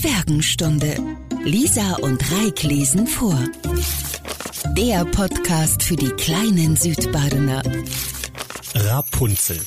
Zwergenstunde. 0.00 0.94
Lisa 1.42 1.96
und 1.96 2.22
Reik 2.30 2.62
lesen 2.62 3.08
vor. 3.08 3.36
Der 4.76 5.04
Podcast 5.04 5.82
für 5.82 5.96
die 5.96 6.10
kleinen 6.10 6.76
Südbadener. 6.76 7.64
Rapunzel. 8.76 9.58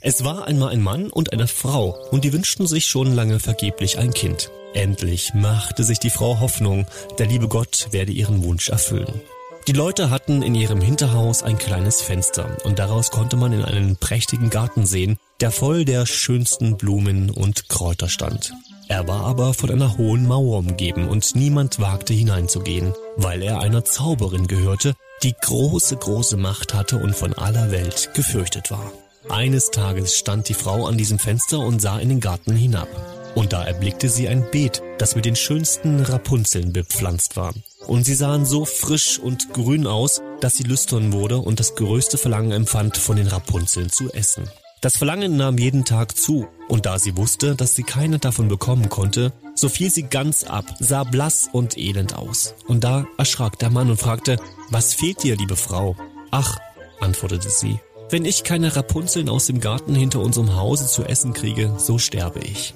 Es 0.00 0.24
war 0.24 0.48
einmal 0.48 0.70
ein 0.70 0.82
Mann 0.82 1.08
und 1.08 1.32
eine 1.32 1.46
Frau 1.46 1.96
und 2.10 2.24
die 2.24 2.32
wünschten 2.32 2.66
sich 2.66 2.86
schon 2.86 3.14
lange 3.14 3.38
vergeblich 3.38 3.96
ein 3.96 4.12
Kind. 4.12 4.50
Endlich 4.74 5.34
machte 5.34 5.84
sich 5.84 6.00
die 6.00 6.10
Frau 6.10 6.40
Hoffnung, 6.40 6.84
der 7.20 7.26
liebe 7.26 7.46
Gott 7.46 7.90
werde 7.92 8.10
ihren 8.10 8.42
Wunsch 8.42 8.70
erfüllen. 8.70 9.20
Die 9.68 9.72
Leute 9.72 10.10
hatten 10.10 10.42
in 10.42 10.56
ihrem 10.56 10.80
Hinterhaus 10.80 11.44
ein 11.44 11.58
kleines 11.58 12.00
Fenster 12.00 12.56
und 12.64 12.80
daraus 12.80 13.12
konnte 13.12 13.36
man 13.36 13.52
in 13.52 13.64
einen 13.64 13.96
prächtigen 13.96 14.50
Garten 14.50 14.84
sehen, 14.84 15.16
der 15.40 15.52
voll 15.52 15.84
der 15.84 16.06
schönsten 16.06 16.76
Blumen 16.76 17.30
und 17.30 17.68
Kräuter 17.68 18.08
stand. 18.08 18.52
Er 18.90 19.06
war 19.06 19.24
aber 19.24 19.54
von 19.54 19.70
einer 19.70 19.96
hohen 19.98 20.26
Mauer 20.26 20.58
umgeben 20.58 21.06
und 21.06 21.36
niemand 21.36 21.78
wagte 21.78 22.12
hineinzugehen, 22.12 22.92
weil 23.16 23.40
er 23.40 23.60
einer 23.60 23.84
Zauberin 23.84 24.48
gehörte, 24.48 24.96
die 25.22 25.32
große, 25.32 25.96
große 25.96 26.36
Macht 26.36 26.74
hatte 26.74 26.96
und 26.96 27.14
von 27.14 27.32
aller 27.34 27.70
Welt 27.70 28.10
gefürchtet 28.14 28.72
war. 28.72 28.92
Eines 29.28 29.70
Tages 29.70 30.16
stand 30.16 30.48
die 30.48 30.54
Frau 30.54 30.86
an 30.86 30.98
diesem 30.98 31.20
Fenster 31.20 31.60
und 31.60 31.80
sah 31.80 32.00
in 32.00 32.08
den 32.08 32.18
Garten 32.18 32.56
hinab. 32.56 32.88
Und 33.36 33.52
da 33.52 33.62
erblickte 33.62 34.08
sie 34.08 34.26
ein 34.26 34.50
Beet, 34.50 34.82
das 34.98 35.14
mit 35.14 35.24
den 35.24 35.36
schönsten 35.36 36.00
Rapunzeln 36.00 36.72
bepflanzt 36.72 37.36
war. 37.36 37.54
Und 37.86 38.06
sie 38.06 38.16
sahen 38.16 38.44
so 38.44 38.64
frisch 38.64 39.20
und 39.20 39.52
grün 39.52 39.86
aus, 39.86 40.20
dass 40.40 40.56
sie 40.56 40.64
lüstern 40.64 41.12
wurde 41.12 41.38
und 41.38 41.60
das 41.60 41.76
größte 41.76 42.18
Verlangen 42.18 42.50
empfand, 42.50 42.96
von 42.96 43.14
den 43.14 43.28
Rapunzeln 43.28 43.88
zu 43.88 44.12
essen. 44.12 44.50
Das 44.80 44.96
Verlangen 44.96 45.36
nahm 45.36 45.58
jeden 45.58 45.84
Tag 45.84 46.16
zu, 46.16 46.48
und 46.66 46.86
da 46.86 46.98
sie 46.98 47.14
wusste, 47.18 47.54
dass 47.54 47.76
sie 47.76 47.82
keine 47.82 48.18
davon 48.18 48.48
bekommen 48.48 48.88
konnte, 48.88 49.34
so 49.54 49.68
fiel 49.68 49.90
sie 49.90 50.04
ganz 50.04 50.44
ab, 50.44 50.64
sah 50.78 51.04
blass 51.04 51.50
und 51.52 51.76
elend 51.76 52.14
aus. 52.14 52.54
Und 52.66 52.82
da 52.82 53.04
erschrak 53.18 53.58
der 53.58 53.68
Mann 53.68 53.90
und 53.90 54.00
fragte, 54.00 54.38
was 54.70 54.94
fehlt 54.94 55.22
dir, 55.22 55.36
liebe 55.36 55.56
Frau? 55.56 55.96
Ach, 56.30 56.56
antwortete 56.98 57.50
sie, 57.50 57.78
wenn 58.08 58.24
ich 58.24 58.42
keine 58.42 58.74
Rapunzeln 58.74 59.28
aus 59.28 59.44
dem 59.44 59.60
Garten 59.60 59.94
hinter 59.94 60.20
unserem 60.20 60.56
Hause 60.56 60.86
zu 60.86 61.04
essen 61.04 61.34
kriege, 61.34 61.74
so 61.76 61.98
sterbe 61.98 62.40
ich. 62.40 62.72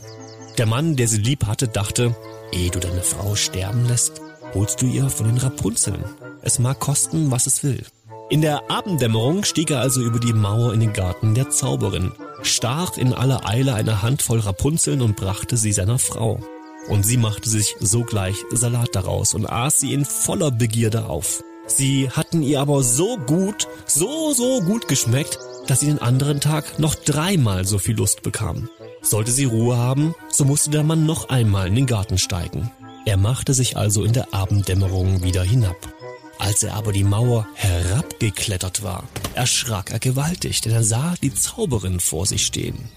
Der 0.59 0.67
Mann, 0.67 0.97
der 0.97 1.09
sie 1.09 1.19
lieb 1.19 1.47
hatte, 1.47 1.69
dachte, 1.69 2.15
ehe 2.53 2.71
du 2.71 2.81
deine 2.81 3.03
Frau 3.03 3.34
sterben 3.34 3.87
lässt, 3.87 4.21
holst 4.53 4.83
du 4.83 4.87
ihr 4.87 5.09
von 5.09 5.27
den 5.27 5.39
Rapunzeln. 5.39 6.05
Es 6.43 6.59
mag 6.59 6.78
kosten, 6.81 7.31
was 7.31 7.47
es 7.47 7.62
will. 7.62 7.83
In 8.30 8.41
der 8.41 8.70
Abenddämmerung 8.70 9.44
stieg 9.44 9.70
er 9.70 9.80
also 9.80 10.00
über 10.00 10.19
die 10.19 10.33
Mauer 10.33 10.72
in 10.72 10.80
den 10.80 10.94
Garten 10.94 11.34
der 11.34 11.50
Zauberin, 11.50 12.12
stach 12.42 12.97
in 12.97 13.12
aller 13.12 13.47
Eile 13.47 13.75
eine 13.75 14.03
Handvoll 14.03 14.41
Rapunzeln 14.41 15.03
und 15.03 15.14
brachte 15.14 15.58
sie 15.58 15.72
seiner 15.72 15.98
Frau. 15.98 16.41
Und 16.89 17.05
sie 17.05 17.19
machte 17.19 17.50
sich 17.50 17.77
sogleich 17.81 18.36
Salat 18.50 18.94
daraus 18.94 19.34
und 19.34 19.47
aß 19.47 19.78
sie 19.78 19.92
in 19.92 20.06
voller 20.06 20.50
Begierde 20.50 21.05
auf. 21.05 21.42
Sie 21.66 22.11
hatten 22.11 22.42
ihr 22.42 22.61
aber 22.61 22.83
so 22.83 23.19
gut, 23.19 23.69
so, 23.86 24.33
so 24.33 24.61
gut 24.62 24.88
geschmeckt, 24.88 25.38
dass 25.66 25.81
sie 25.81 25.86
den 25.86 26.00
anderen 26.00 26.41
Tag 26.41 26.78
noch 26.78 26.94
dreimal 26.94 27.66
so 27.66 27.78
viel 27.78 27.97
Lust 27.97 28.22
bekam. 28.22 28.69
Sollte 29.03 29.33
sie 29.33 29.44
Ruhe 29.44 29.77
haben, 29.77 30.14
so 30.31 30.47
musste 30.47 30.70
der 30.70 30.83
Mann 30.83 31.05
noch 31.05 31.28
einmal 31.28 31.69
in 31.69 31.75
den 31.75 31.86
Garten 31.86 32.19
steigen. 32.19 32.70
Er 33.06 33.19
machte 33.19 33.53
sich 33.53 33.77
also 33.77 34.03
in 34.03 34.14
der 34.14 34.33
Abenddämmerung 34.33 35.22
wieder 35.22 35.42
hinab. 35.42 35.77
Als 36.39 36.63
er 36.63 36.75
aber 36.75 36.93
die 36.93 37.05
Mauer 37.05 37.47
herabgeklettert 37.55 38.83
war, 38.83 39.05
erschrak 39.35 39.91
er 39.91 39.99
gewaltig, 39.99 40.61
denn 40.61 40.73
er 40.73 40.85
sah 40.85 41.15
die 41.23 41.35
Zauberin 41.35 42.01
vor 42.01 42.27
sich 42.27 42.45
stehen. 42.45 42.89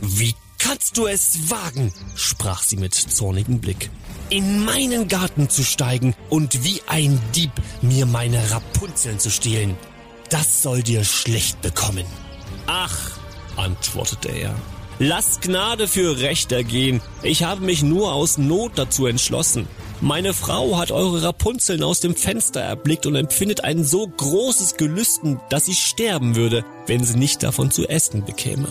Wie 0.00 0.34
kannst 0.58 0.96
du 0.96 1.06
es 1.06 1.50
wagen, 1.50 1.92
sprach 2.14 2.62
sie 2.62 2.76
mit 2.76 2.94
zornigem 2.94 3.60
Blick, 3.60 3.90
in 4.28 4.64
meinen 4.64 5.08
Garten 5.08 5.48
zu 5.48 5.64
steigen 5.64 6.14
und 6.28 6.64
wie 6.64 6.82
ein 6.86 7.20
Dieb 7.34 7.52
mir 7.82 8.06
meine 8.06 8.50
Rapunzeln 8.50 9.18
zu 9.18 9.30
stehlen? 9.30 9.76
Das 10.28 10.62
soll 10.62 10.82
dir 10.82 11.04
schlecht 11.04 11.60
bekommen. 11.62 12.06
Ach, 12.66 13.18
antwortete 13.56 14.28
er, 14.28 14.54
Lass 15.02 15.40
Gnade 15.40 15.88
für 15.88 16.20
Recht 16.20 16.52
ergehen. 16.52 17.00
Ich 17.22 17.42
habe 17.42 17.62
mich 17.62 17.82
nur 17.82 18.12
aus 18.12 18.36
Not 18.36 18.72
dazu 18.74 19.06
entschlossen. 19.06 19.66
Meine 20.02 20.32
Frau 20.32 20.78
hat 20.78 20.92
eure 20.92 21.22
Rapunzeln 21.22 21.82
aus 21.82 22.00
dem 22.00 22.16
Fenster 22.16 22.60
erblickt 22.60 23.04
und 23.04 23.16
empfindet 23.16 23.64
ein 23.64 23.84
so 23.84 24.06
großes 24.06 24.76
Gelüsten, 24.76 25.40
dass 25.50 25.66
sie 25.66 25.74
sterben 25.74 26.36
würde, 26.36 26.64
wenn 26.86 27.04
sie 27.04 27.18
nicht 27.18 27.42
davon 27.42 27.70
zu 27.70 27.86
essen 27.86 28.24
bekäme. 28.24 28.68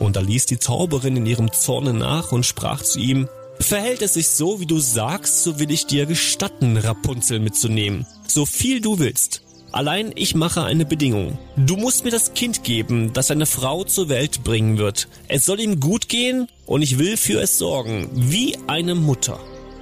Und 0.00 0.16
da 0.16 0.20
ließ 0.20 0.46
die 0.46 0.58
Zauberin 0.58 1.16
in 1.16 1.26
ihrem 1.26 1.52
Zorne 1.52 1.94
nach 1.94 2.32
und 2.32 2.44
sprach 2.44 2.82
zu 2.82 2.98
ihm, 2.98 3.28
Verhält 3.60 4.02
es 4.02 4.14
sich 4.14 4.28
so, 4.28 4.60
wie 4.60 4.66
du 4.66 4.78
sagst, 4.78 5.42
so 5.42 5.58
will 5.58 5.70
ich 5.70 5.86
dir 5.86 6.06
gestatten, 6.06 6.76
Rapunzel 6.76 7.40
mitzunehmen, 7.40 8.06
so 8.26 8.46
viel 8.46 8.80
du 8.80 8.98
willst. 8.98 9.42
Allein 9.70 10.12
ich 10.14 10.34
mache 10.34 10.64
eine 10.64 10.86
Bedingung. 10.86 11.38
Du 11.56 11.76
musst 11.76 12.04
mir 12.04 12.10
das 12.10 12.34
Kind 12.34 12.64
geben, 12.64 13.12
das 13.12 13.30
eine 13.30 13.46
Frau 13.46 13.84
zur 13.84 14.08
Welt 14.08 14.42
bringen 14.42 14.78
wird. 14.78 15.08
Es 15.28 15.44
soll 15.44 15.60
ihm 15.60 15.78
gut 15.78 16.08
gehen 16.08 16.48
und 16.66 16.82
ich 16.82 16.98
will 16.98 17.16
für 17.16 17.40
es 17.40 17.58
sorgen, 17.58 18.08
wie 18.12 18.56
eine 18.66 18.94
Mutter. 18.94 19.38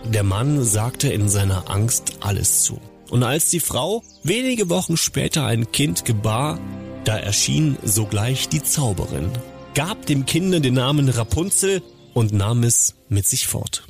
Der 0.09 0.23
Mann 0.23 0.65
sagte 0.65 1.09
in 1.09 1.29
seiner 1.29 1.69
Angst 1.69 2.19
alles 2.21 2.63
zu. 2.63 2.81
Und 3.11 3.23
als 3.23 3.51
die 3.51 3.61
Frau 3.61 4.03
wenige 4.23 4.69
Wochen 4.69 4.97
später 4.97 5.45
ein 5.45 5.73
Kind 5.73 6.05
gebar, 6.05 6.59
da 7.05 7.17
erschien 7.19 7.77
sogleich 7.85 8.49
die 8.49 8.63
Zauberin, 8.63 9.31
gab 9.75 10.07
dem 10.07 10.25
Kinde 10.25 10.61
den 10.61 10.75
Namen 10.75 11.09
Rapunzel 11.09 11.83
und 12.15 12.33
nahm 12.33 12.63
es 12.63 12.95
mit 13.09 13.27
sich 13.27 13.47
fort. 13.47 13.85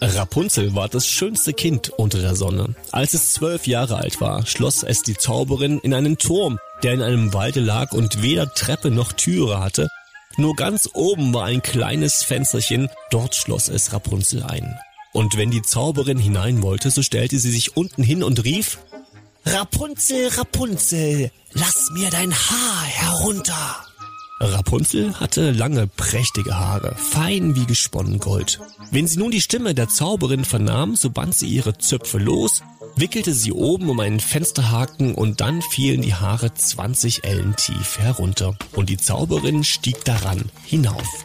Rapunzel 0.00 0.74
war 0.74 0.88
das 0.88 1.06
schönste 1.06 1.52
Kind 1.52 1.88
unter 1.88 2.20
der 2.20 2.34
Sonne. 2.34 2.74
Als 2.90 3.14
es 3.14 3.32
zwölf 3.32 3.66
Jahre 3.66 3.96
alt 3.96 4.20
war, 4.20 4.44
schloss 4.46 4.82
es 4.82 5.02
die 5.02 5.16
Zauberin 5.16 5.78
in 5.78 5.94
einen 5.94 6.18
Turm, 6.18 6.58
der 6.82 6.92
in 6.92 7.02
einem 7.02 7.32
Walde 7.32 7.60
lag 7.60 7.92
und 7.92 8.22
weder 8.22 8.52
Treppe 8.52 8.90
noch 8.90 9.12
Türe 9.12 9.60
hatte. 9.60 9.88
Nur 10.36 10.56
ganz 10.56 10.90
oben 10.94 11.32
war 11.32 11.44
ein 11.44 11.62
kleines 11.62 12.24
Fensterchen, 12.24 12.90
dort 13.10 13.36
schloss 13.36 13.68
es 13.68 13.92
Rapunzel 13.92 14.42
ein. 14.42 14.76
Und 15.14 15.36
wenn 15.36 15.52
die 15.52 15.62
Zauberin 15.62 16.18
hinein 16.18 16.60
wollte, 16.60 16.90
so 16.90 17.00
stellte 17.00 17.38
sie 17.38 17.52
sich 17.52 17.76
unten 17.76 18.02
hin 18.02 18.24
und 18.24 18.42
rief, 18.44 18.78
Rapunzel, 19.46 20.28
Rapunzel, 20.28 21.30
lass 21.52 21.90
mir 21.92 22.10
dein 22.10 22.34
Haar 22.34 22.82
herunter. 22.82 23.76
Rapunzel 24.40 25.14
hatte 25.20 25.52
lange, 25.52 25.86
prächtige 25.86 26.58
Haare, 26.58 26.96
fein 26.96 27.54
wie 27.54 27.64
gesponnen 27.64 28.18
Gold. 28.18 28.58
Wenn 28.90 29.06
sie 29.06 29.18
nun 29.18 29.30
die 29.30 29.40
Stimme 29.40 29.72
der 29.74 29.88
Zauberin 29.88 30.44
vernahm, 30.44 30.96
so 30.96 31.10
band 31.10 31.36
sie 31.36 31.46
ihre 31.46 31.78
Zöpfe 31.78 32.18
los, 32.18 32.62
wickelte 32.96 33.34
sie 33.34 33.52
oben 33.52 33.88
um 33.90 34.00
einen 34.00 34.18
Fensterhaken 34.18 35.14
und 35.14 35.40
dann 35.40 35.62
fielen 35.62 36.02
die 36.02 36.14
Haare 36.14 36.52
20 36.52 37.22
Ellen 37.22 37.54
tief 37.54 37.98
herunter 37.98 38.58
und 38.72 38.88
die 38.90 38.96
Zauberin 38.96 39.62
stieg 39.62 40.04
daran 40.04 40.50
hinauf. 40.64 41.24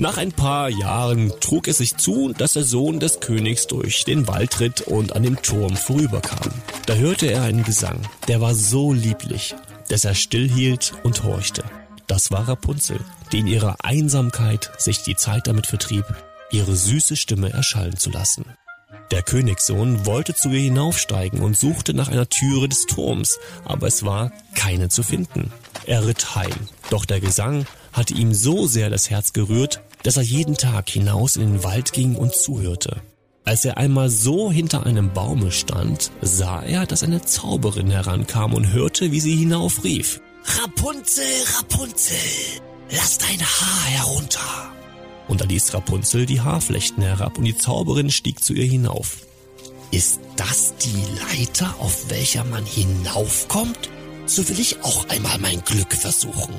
Nach 0.00 0.16
ein 0.16 0.32
paar 0.32 0.70
Jahren 0.70 1.30
trug 1.40 1.68
es 1.68 1.76
sich 1.76 1.98
zu, 1.98 2.32
dass 2.32 2.54
der 2.54 2.64
Sohn 2.64 3.00
des 3.00 3.20
Königs 3.20 3.66
durch 3.66 4.06
den 4.06 4.26
Wald 4.26 4.58
ritt 4.58 4.80
und 4.80 5.14
an 5.14 5.22
dem 5.22 5.42
Turm 5.42 5.76
vorüberkam. 5.76 6.50
Da 6.86 6.94
hörte 6.94 7.26
er 7.26 7.42
einen 7.42 7.64
Gesang, 7.64 8.00
der 8.26 8.40
war 8.40 8.54
so 8.54 8.94
lieblich, 8.94 9.54
dass 9.90 10.06
er 10.06 10.14
stillhielt 10.14 10.94
und 11.02 11.22
horchte. 11.22 11.64
Das 12.06 12.30
war 12.30 12.48
Rapunzel, 12.48 12.98
die 13.30 13.40
in 13.40 13.46
ihrer 13.46 13.76
Einsamkeit 13.84 14.70
sich 14.78 15.02
die 15.02 15.16
Zeit 15.16 15.46
damit 15.46 15.66
vertrieb, 15.66 16.06
ihre 16.50 16.74
süße 16.74 17.14
Stimme 17.14 17.52
erschallen 17.52 17.98
zu 17.98 18.08
lassen. 18.08 18.46
Der 19.10 19.22
Königssohn 19.22 20.06
wollte 20.06 20.34
zu 20.34 20.48
ihr 20.48 20.60
hinaufsteigen 20.60 21.40
und 21.40 21.58
suchte 21.58 21.92
nach 21.92 22.08
einer 22.08 22.30
Türe 22.30 22.70
des 22.70 22.86
Turms, 22.86 23.38
aber 23.66 23.88
es 23.88 24.02
war 24.02 24.32
keine 24.54 24.88
zu 24.88 25.02
finden. 25.02 25.52
Er 25.84 26.06
ritt 26.06 26.34
heim, 26.36 26.68
doch 26.88 27.04
der 27.04 27.20
Gesang 27.20 27.66
hatte 27.92 28.14
ihm 28.14 28.32
so 28.32 28.66
sehr 28.66 28.88
das 28.88 29.10
Herz 29.10 29.32
gerührt, 29.32 29.82
dass 30.02 30.16
er 30.16 30.22
jeden 30.22 30.56
Tag 30.56 30.88
hinaus 30.88 31.36
in 31.36 31.52
den 31.52 31.64
Wald 31.64 31.92
ging 31.92 32.16
und 32.16 32.34
zuhörte. 32.34 33.02
Als 33.44 33.64
er 33.64 33.78
einmal 33.78 34.10
so 34.10 34.52
hinter 34.52 34.86
einem 34.86 35.12
Baume 35.12 35.50
stand, 35.50 36.10
sah 36.20 36.62
er, 36.62 36.86
dass 36.86 37.02
eine 37.02 37.22
Zauberin 37.22 37.90
herankam 37.90 38.54
und 38.54 38.72
hörte, 38.72 39.12
wie 39.12 39.20
sie 39.20 39.36
hinaufrief. 39.36 40.20
Rapunzel, 40.44 41.24
Rapunzel, 41.56 42.16
lass 42.90 43.18
dein 43.18 43.40
Haar 43.40 43.84
herunter. 43.86 44.72
Und 45.28 45.40
da 45.40 45.44
ließ 45.44 45.74
Rapunzel 45.74 46.26
die 46.26 46.40
Haarflechten 46.40 47.02
herab 47.02 47.38
und 47.38 47.44
die 47.44 47.56
Zauberin 47.56 48.10
stieg 48.10 48.42
zu 48.42 48.52
ihr 48.52 48.66
hinauf. 48.66 49.18
Ist 49.90 50.20
das 50.36 50.74
die 50.76 51.38
Leiter, 51.38 51.74
auf 51.78 52.10
welcher 52.10 52.44
man 52.44 52.64
hinaufkommt? 52.64 53.90
So 54.26 54.48
will 54.48 54.60
ich 54.60 54.82
auch 54.84 55.08
einmal 55.08 55.38
mein 55.38 55.64
Glück 55.64 55.92
versuchen, 55.92 56.54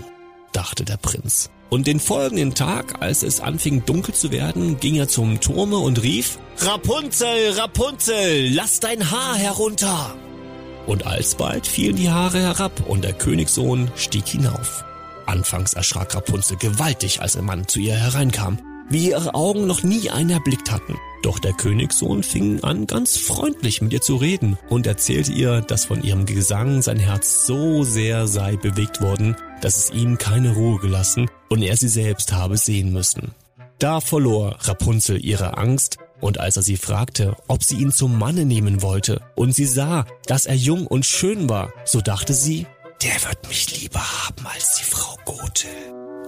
dachte 0.51 0.86
der 0.86 0.98
Prinz. 0.98 1.50
Und 1.69 1.88
den 1.88 2.00
folgenden 2.01 2.53
Tag, 2.53 3.01
als 3.01 3.24
es 3.24 3.39
anfing 3.39 3.86
dunkel 3.86 4.13
zu 4.13 4.31
werden, 4.31 4.80
ging 4.80 4.95
er 4.95 5.07
zum 5.07 5.39
Turme 5.39 5.77
und 5.77 6.03
rief, 6.03 6.38
Rapunzel, 6.57 7.51
Rapunzel, 7.53 8.53
lass 8.53 8.81
dein 8.81 9.09
Haar 9.09 9.36
herunter. 9.36 10.15
Und 10.86 11.06
alsbald 11.06 11.65
fielen 11.68 11.95
die 11.95 12.09
Haare 12.09 12.39
herab 12.39 12.89
und 12.89 13.03
der 13.03 13.13
Königssohn 13.13 13.89
stieg 13.95 14.27
hinauf. 14.27 14.83
Anfangs 15.25 15.74
erschrak 15.74 16.13
Rapunzel 16.13 16.57
gewaltig, 16.57 17.21
als 17.21 17.38
ein 17.38 17.45
Mann 17.45 17.68
zu 17.68 17.80
ihr 17.80 17.95
hereinkam, 17.95 18.59
wie 18.89 19.12
ihre 19.12 19.33
Augen 19.33 19.65
noch 19.65 19.83
nie 19.83 20.09
einen 20.09 20.31
erblickt 20.31 20.71
hatten. 20.71 20.97
Doch 21.21 21.38
der 21.38 21.53
Königssohn 21.53 22.23
fing 22.23 22.63
an, 22.63 22.88
ganz 22.88 23.18
freundlich 23.18 23.81
mit 23.81 23.94
ihr 23.94 24.01
zu 24.01 24.15
reden 24.15 24.57
und 24.69 24.88
erzählte 24.88 25.31
ihr, 25.31 25.62
dass 25.62 25.85
von 25.85 26.03
ihrem 26.03 26.25
Gesang 26.25 26.81
sein 26.81 26.97
Herz 26.97 27.45
so 27.45 27.83
sehr 27.83 28.27
sei 28.27 28.56
bewegt 28.56 29.01
worden, 29.01 29.35
dass 29.62 29.77
es 29.77 29.91
ihm 29.91 30.18
keine 30.18 30.56
Ruhe 30.56 30.79
gelassen 30.79 31.29
und 31.50 31.62
er 31.62 31.77
sie 31.77 31.89
selbst 31.89 32.33
habe 32.33 32.57
sehen 32.57 32.91
müssen. 32.91 33.33
Da 33.77 34.01
verlor 34.01 34.57
Rapunzel 34.62 35.23
ihre 35.23 35.57
Angst, 35.57 35.97
und 36.19 36.39
als 36.39 36.56
er 36.56 36.63
sie 36.63 36.77
fragte, 36.77 37.35
ob 37.47 37.63
sie 37.63 37.77
ihn 37.77 37.91
zum 37.91 38.18
Manne 38.18 38.45
nehmen 38.45 38.81
wollte, 38.83 39.21
und 39.35 39.56
sie 39.56 39.65
sah, 39.65 40.06
dass 40.27 40.45
er 40.45 40.56
jung 40.56 40.85
und 40.85 41.06
schön 41.06 41.50
war, 41.50 41.73
so 41.83 42.00
dachte 42.00 42.33
sie, 42.33 42.68
der 43.01 43.13
wird 43.27 43.47
mich 43.47 43.81
lieber 43.81 44.00
haben 44.00 44.45
als 44.45 44.77
die 44.77 44.83
Frau 44.83 45.18
Gothel. 45.25 45.71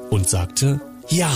Und 0.09 0.27
sagte, 0.29 0.81
ja, 1.09 1.31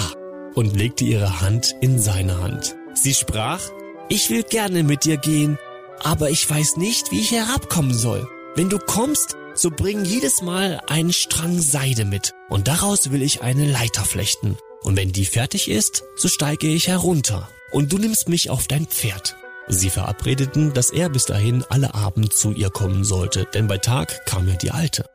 und 0.56 0.76
legte 0.76 1.06
ihre 1.06 1.42
Hand 1.42 1.76
in 1.82 2.00
seine 2.00 2.42
Hand. 2.42 2.76
Sie 3.02 3.14
sprach, 3.14 3.62
ich 4.10 4.32
will 4.32 4.42
gerne 4.42 4.82
mit 4.82 5.06
dir 5.06 5.18
gehen, 5.18 5.60
aber 6.00 6.32
ich 6.32 6.50
weiß 6.50 6.78
nicht, 6.78 7.12
wie 7.12 7.20
ich 7.20 7.32
herabkommen 7.32 7.94
soll. 7.94 8.28
Wenn 8.56 8.70
du 8.70 8.80
kommst, 8.80 9.38
so 9.54 9.70
bring 9.70 10.04
jedes 10.04 10.42
Mal 10.42 10.82
einen 10.88 11.14
Strang 11.14 11.60
Seide 11.62 12.06
mit, 12.06 12.34
und 12.50 12.68
daraus 12.68 13.12
will 13.12 13.22
ich 13.22 13.44
eine 13.44 13.70
Leiter 13.70 14.04
flechten. 14.04 14.58
Und 14.82 14.98
wenn 14.98 15.12
die 15.12 15.26
fertig 15.26 15.70
ist, 15.70 16.06
so 16.16 16.28
steige 16.28 16.68
ich 16.68 16.88
herunter, 16.88 17.48
und 17.72 17.92
du 17.92 18.00
nimmst 18.00 18.30
mich 18.30 18.50
auf 18.50 18.68
dein 18.68 18.88
Pferd. 18.88 19.36
Sie 19.68 19.92
verabredeten, 19.92 20.74
dass 20.74 20.90
er 20.90 21.10
bis 21.10 21.26
dahin 21.26 21.64
alle 21.70 21.94
Abend 21.94 22.34
zu 22.34 22.52
ihr 22.52 22.72
kommen 22.72 23.04
sollte, 23.04 23.46
denn 23.54 23.68
bei 23.68 23.78
Tag 23.78 24.26
kam 24.26 24.48
ja 24.48 24.56
die 24.56 24.72
Alte. 24.72 25.06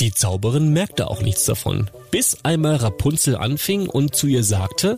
Die 0.00 0.14
Zauberin 0.14 0.72
merkte 0.72 1.08
auch 1.08 1.22
nichts 1.22 1.44
davon, 1.44 1.90
bis 2.12 2.38
einmal 2.44 2.76
Rapunzel 2.76 3.36
anfing 3.36 3.88
und 3.88 4.14
zu 4.14 4.26
ihr 4.28 4.44
sagte, 4.44 4.96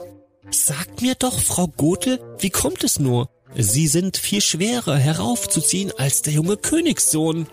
Sag 0.55 1.03
mir 1.03 1.17
doch, 1.17 1.41
Frau 1.41 1.67
Gotel, 1.67 2.21
wie 2.39 2.49
kommt 2.49 2.85
es 2.85 3.01
nur? 3.01 3.29
Sie 3.57 3.89
sind 3.89 4.17
viel 4.17 4.41
schwerer 4.41 4.97
heraufzuziehen 4.97 5.93
als 5.99 6.23
der 6.23 6.33
junge 6.33 6.57
Königssohn. 6.57 7.49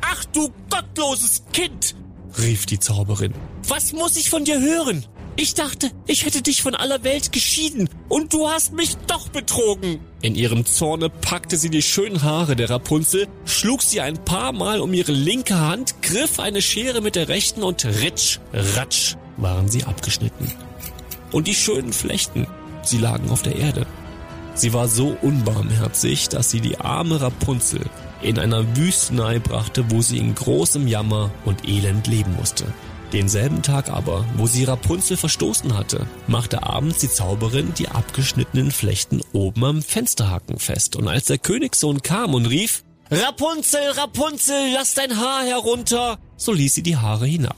Ach 0.00 0.24
du 0.26 0.50
gottloses 0.70 1.42
Kind, 1.52 1.96
rief 2.38 2.64
die 2.66 2.78
Zauberin. 2.78 3.34
Was 3.66 3.92
muss 3.92 4.16
ich 4.16 4.30
von 4.30 4.44
dir 4.44 4.60
hören? 4.60 5.04
Ich 5.34 5.54
dachte, 5.54 5.90
ich 6.06 6.24
hätte 6.24 6.42
dich 6.42 6.62
von 6.62 6.76
aller 6.76 7.02
Welt 7.02 7.32
geschieden 7.32 7.90
und 8.08 8.32
du 8.32 8.48
hast 8.48 8.72
mich 8.72 8.96
doch 9.08 9.28
betrogen. 9.30 9.98
In 10.22 10.36
ihrem 10.36 10.64
Zorne 10.64 11.10
packte 11.10 11.56
sie 11.56 11.70
die 11.70 11.82
schönen 11.82 12.22
Haare 12.22 12.54
der 12.54 12.70
Rapunzel, 12.70 13.26
schlug 13.46 13.82
sie 13.82 14.00
ein 14.00 14.24
paar 14.24 14.52
Mal 14.52 14.80
um 14.80 14.94
ihre 14.94 15.12
linke 15.12 15.58
Hand, 15.58 16.02
griff 16.02 16.38
eine 16.38 16.62
Schere 16.62 17.00
mit 17.00 17.16
der 17.16 17.28
rechten 17.28 17.64
und 17.64 17.84
ritsch, 17.84 18.38
ratsch 18.52 19.16
waren 19.38 19.68
sie 19.68 19.82
abgeschnitten. 19.82 20.52
Und 21.32 21.46
die 21.46 21.54
schönen 21.54 21.92
Flechten, 21.92 22.46
sie 22.82 22.98
lagen 22.98 23.30
auf 23.30 23.42
der 23.42 23.56
Erde. 23.56 23.86
Sie 24.54 24.72
war 24.72 24.86
so 24.86 25.16
unbarmherzig, 25.20 26.28
dass 26.28 26.50
sie 26.50 26.60
die 26.60 26.78
arme 26.78 27.20
Rapunzel 27.20 27.80
in 28.22 28.38
einer 28.38 28.76
Wüstenei 28.76 29.38
brachte, 29.38 29.90
wo 29.90 30.00
sie 30.00 30.18
in 30.18 30.34
großem 30.34 30.86
Jammer 30.86 31.30
und 31.44 31.68
Elend 31.68 32.06
leben 32.06 32.34
musste. 32.36 32.64
Denselben 33.12 33.62
Tag 33.62 33.90
aber, 33.90 34.24
wo 34.36 34.46
sie 34.46 34.64
Rapunzel 34.64 35.16
verstoßen 35.16 35.76
hatte, 35.76 36.06
machte 36.26 36.64
abends 36.64 36.98
die 36.98 37.10
Zauberin 37.10 37.72
die 37.74 37.88
abgeschnittenen 37.88 38.70
Flechten 38.70 39.20
oben 39.32 39.64
am 39.64 39.82
Fensterhaken 39.82 40.58
fest. 40.58 40.96
Und 40.96 41.06
als 41.06 41.26
der 41.26 41.38
Königssohn 41.38 42.02
kam 42.02 42.34
und 42.34 42.46
rief, 42.46 42.82
Rapunzel, 43.10 43.90
Rapunzel, 43.90 44.72
lass 44.72 44.94
dein 44.94 45.16
Haar 45.16 45.44
herunter, 45.44 46.18
so 46.36 46.52
ließ 46.52 46.74
sie 46.74 46.82
die 46.82 46.96
Haare 46.96 47.26
hinab. 47.26 47.56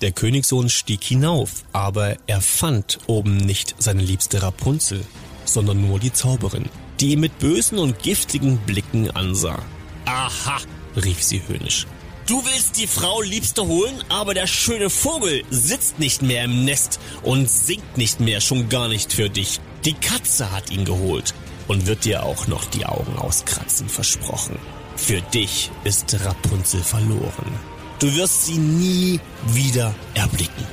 Der 0.00 0.12
Königssohn 0.12 0.68
stieg 0.68 1.02
hinauf, 1.02 1.64
aber 1.72 2.16
er 2.28 2.40
fand 2.40 3.00
oben 3.08 3.36
nicht 3.36 3.74
seine 3.78 4.02
liebste 4.02 4.42
Rapunzel, 4.42 5.04
sondern 5.44 5.86
nur 5.86 5.98
die 5.98 6.12
Zauberin, 6.12 6.66
die 7.00 7.12
ihn 7.12 7.20
mit 7.20 7.38
bösen 7.40 7.78
und 7.78 7.98
giftigen 8.00 8.58
Blicken 8.58 9.10
ansah. 9.10 9.60
Aha, 10.04 10.58
rief 10.94 11.22
sie 11.22 11.42
höhnisch. 11.48 11.86
Du 12.26 12.44
willst 12.44 12.78
die 12.78 12.86
Frau 12.86 13.22
Liebste 13.22 13.66
holen, 13.66 14.04
aber 14.08 14.34
der 14.34 14.46
schöne 14.46 14.90
Vogel 14.90 15.42
sitzt 15.50 15.98
nicht 15.98 16.22
mehr 16.22 16.44
im 16.44 16.64
Nest 16.64 17.00
und 17.22 17.50
singt 17.50 17.96
nicht 17.96 18.20
mehr, 18.20 18.40
schon 18.40 18.68
gar 18.68 18.88
nicht 18.88 19.12
für 19.12 19.30
dich. 19.30 19.58
Die 19.84 19.94
Katze 19.94 20.52
hat 20.52 20.70
ihn 20.70 20.84
geholt 20.84 21.34
und 21.66 21.86
wird 21.86 22.04
dir 22.04 22.22
auch 22.22 22.46
noch 22.46 22.66
die 22.66 22.86
Augen 22.86 23.16
auskratzen, 23.16 23.88
versprochen. 23.88 24.58
Für 24.96 25.20
dich 25.22 25.70
ist 25.84 26.24
Rapunzel 26.24 26.82
verloren. 26.82 27.77
Du 27.98 28.14
wirst 28.14 28.46
sie 28.46 28.58
nie 28.58 29.20
wieder 29.46 29.94
erblicken. 30.14 30.66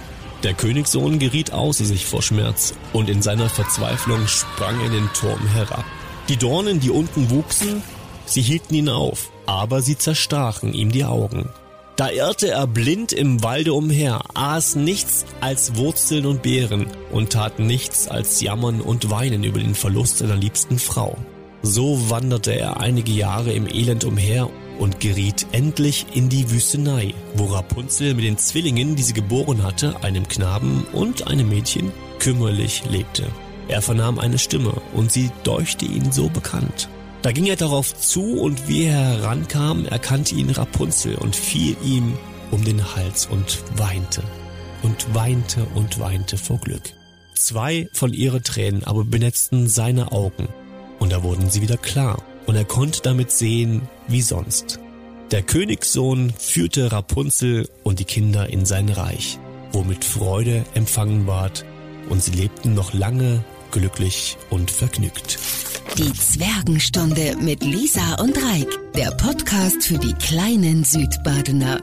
Der 0.44 0.54
Königssohn 0.54 1.18
geriet 1.18 1.54
außer 1.54 1.86
sich 1.86 2.06
vor 2.06 2.22
Schmerz 2.22 2.74
und 2.94 3.10
in 3.10 3.22
seiner 3.22 3.50
Verzweiflung 3.50 4.28
sprang 4.28 4.80
er 4.80 4.88
in 4.88 4.94
den 4.94 5.10
Turm 5.14 5.48
herab. 5.48 5.86
Die 6.30 6.38
Dornen, 6.38 6.80
die 6.80 6.92
unten 6.92 7.30
wuchsen, 7.32 7.82
sie 8.26 8.42
hielten 8.42 8.76
ihn 8.76 8.90
auf 8.90 9.32
aber 9.46 9.82
sie 9.82 9.98
zerstachen 9.98 10.74
ihm 10.74 10.92
die 10.92 11.06
Augen. 11.06 11.50
Da 11.96 12.10
irrte 12.10 12.50
er 12.50 12.68
blind 12.68 13.14
im 13.14 13.42
Walde 13.42 13.74
umher, 13.74 14.22
aß 14.34 14.76
nichts 14.76 15.26
als 15.40 15.78
Wurzeln 15.78 16.26
und 16.26 16.42
Beeren 16.42 16.88
und 17.12 17.32
tat 17.32 17.60
nichts 17.60 18.10
als 18.10 18.42
jammern 18.42 18.82
und 18.82 19.10
weinen 19.10 19.46
über 19.46 19.60
den 19.60 19.76
Verlust 19.76 20.18
seiner 20.18 20.36
liebsten 20.36 20.78
Frau. 20.78 21.18
So 21.62 22.10
wanderte 22.10 22.52
er 22.52 22.82
einige 22.82 23.14
Jahre 23.14 23.54
im 23.54 23.66
Elend 23.68 24.04
umher 24.04 24.50
und 24.80 25.00
geriet 25.00 25.48
endlich 25.52 26.06
in 26.14 26.30
die 26.30 26.50
Wüstenei, 26.52 27.14
wo 27.36 27.46
Rapunzel 27.46 28.14
mit 28.14 28.26
den 28.26 28.38
Zwillingen, 28.38 28.96
die 28.96 29.04
sie 29.04 29.14
geboren 29.14 29.64
hatte, 29.64 30.04
einem 30.04 30.28
Knaben 30.28 30.86
und 30.94 31.28
einem 31.28 31.50
Mädchen, 31.50 31.92
kümmerlich 32.20 32.84
lebte. 32.90 33.28
Er 33.68 33.82
vernahm 33.82 34.20
eine 34.20 34.38
Stimme 34.38 34.74
und 34.94 35.12
sie 35.12 35.32
deuchte 35.44 35.86
ihn 35.86 36.12
so 36.12 36.30
bekannt. 36.30 36.90
Da 37.22 37.32
ging 37.32 37.48
er 37.48 37.56
darauf 37.56 37.96
zu 37.96 38.40
und 38.40 38.68
wie 38.68 38.84
er 38.84 38.94
herankam, 38.94 39.86
erkannte 39.86 40.36
ihn 40.36 40.52
Rapunzel 40.52 41.16
und 41.16 41.36
fiel 41.36 41.76
ihm 41.84 42.14
um 42.52 42.64
den 42.64 42.96
Hals 42.96 43.26
und 43.26 43.64
weinte 43.78 44.22
und 44.84 45.14
weinte 45.16 45.66
und 45.74 46.00
weinte 46.00 46.38
vor 46.38 46.60
Glück. 46.60 46.84
Zwei 47.34 47.90
von 47.92 48.14
ihren 48.14 48.44
Tränen 48.44 48.84
aber 48.84 49.04
benetzten 49.04 49.68
seine 49.68 50.12
Augen 50.12 50.48
und 51.00 51.12
da 51.12 51.24
wurden 51.24 51.50
sie 51.50 51.62
wieder 51.62 51.78
klar 51.78 52.22
und 52.46 52.56
er 52.56 52.66
konnte 52.66 53.02
damit 53.02 53.32
sehen 53.32 53.90
wie 54.08 54.22
sonst. 54.22 54.80
Der 55.32 55.42
Königssohn 55.42 56.34
führte 56.38 56.92
Rapunzel 56.92 57.68
und 57.84 58.00
die 58.00 58.06
Kinder 58.06 58.50
in 58.50 58.66
sein 58.66 58.90
Reich, 58.90 59.40
wo 59.72 59.84
mit 59.84 60.06
Freude 60.06 60.64
empfangen 60.76 61.28
ward 61.28 61.66
und 62.10 62.24
sie 62.24 62.32
lebten 62.32 62.74
noch 62.74 62.94
lange 62.94 63.44
glücklich 63.72 64.38
und 64.50 64.72
vergnügt. 64.72 65.40
Die 65.98 66.14
Zwergenstunde 66.14 67.36
mit 67.40 67.64
Lisa 67.64 68.16
und 68.22 68.38
Reik, 68.38 68.68
der 68.96 69.12
Podcast 69.12 69.84
für 69.84 69.98
die 69.98 70.14
kleinen 70.14 70.84
Südbadener. 70.84 71.82